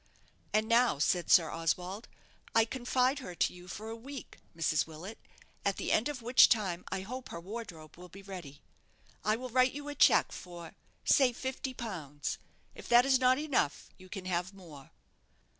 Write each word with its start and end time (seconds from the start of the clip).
"And 0.51 0.67
now," 0.67 0.97
said 0.97 1.29
Sir 1.29 1.51
Oswald, 1.51 2.07
"I 2.55 2.65
confide 2.65 3.19
her 3.19 3.35
to 3.35 3.53
you 3.53 3.67
for 3.67 3.87
a 3.89 3.95
week, 3.95 4.37
Mrs. 4.57 4.87
Willet, 4.87 5.19
at 5.63 5.75
the 5.77 5.91
end 5.91 6.09
of 6.09 6.23
which 6.23 6.49
time 6.49 6.83
I 6.91 7.01
hope 7.01 7.29
her 7.29 7.39
wardrobe 7.39 7.97
will 7.97 8.09
be 8.09 8.23
ready. 8.23 8.63
I 9.23 9.35
will 9.35 9.49
write 9.49 9.73
you 9.73 9.89
a 9.89 9.93
cheque 9.93 10.31
for 10.31 10.73
say 11.05 11.33
fifty 11.33 11.75
pounds. 11.75 12.39
If 12.73 12.89
that 12.89 13.05
is 13.05 13.19
not 13.19 13.37
enough, 13.37 13.91
you 13.95 14.09
can 14.09 14.25
have 14.25 14.55
more." 14.55 14.89